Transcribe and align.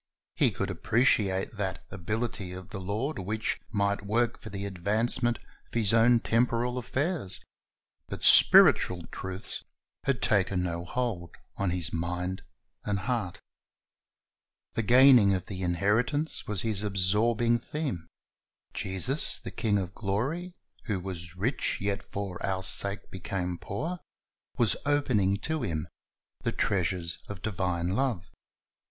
He 0.35 0.49
could 0.49 0.71
appreciate 0.71 1.57
that 1.57 1.85
ability 1.91 2.53
of 2.53 2.69
the 2.69 2.79
Lord 2.79 3.19
which 3.19 3.61
might 3.71 4.03
work 4.03 4.41
for 4.41 4.49
the 4.49 4.65
advancement 4.65 5.37
of 5.67 5.75
his 5.75 5.93
own 5.93 6.21
temporal 6.21 6.79
affairs; 6.79 7.39
but 8.07 8.23
spiritual 8.23 9.05
truths 9.11 9.63
had 10.05 10.19
taken 10.19 10.63
no 10.63 10.85
hold 10.85 11.35
on 11.55 11.69
his 11.69 11.93
mind 11.93 12.41
and 12.83 12.97
heart. 13.01 13.39
The 14.73 14.81
gaining 14.81 15.35
of 15.35 15.45
the 15.45 15.61
inheritance 15.61 16.47
was 16.47 16.63
his 16.63 16.81
absorbing 16.81 17.59
theme. 17.59 18.07
Jesus, 18.73 19.37
the 19.37 19.51
King 19.51 19.77
of 19.77 19.93
gloiy, 19.93 20.53
who 20.85 20.99
was 20.99 21.35
rich, 21.35 21.77
yet 21.79 22.01
for 22.01 22.43
our 22.43 22.63
sake 22.63 23.11
became 23.11 23.59
poor, 23.59 23.99
was 24.57 24.75
opening 24.83 25.37
to 25.41 25.61
him 25.61 25.87
the 26.41 26.51
treasures 26.51 27.19
of 27.27 27.43
divine 27.43 27.89
love. 27.89 28.31